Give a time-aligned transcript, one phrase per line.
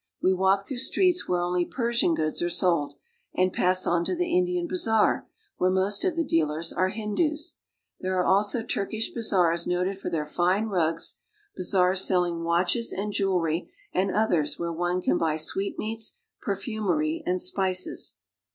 [0.19, 2.95] We walk through streets where only Persian goods are sold,
[3.35, 7.59] and pass on lo the Indian bazaar, where most of the dealers are Hindoos.
[7.99, 11.19] There are also Turkish bazaars, noted for their fine rugs,
[11.55, 17.21] bazaars sell ing watches and jewelry, and others where one can buy sweetmeats, per fumery,
[17.27, 18.15] and spices.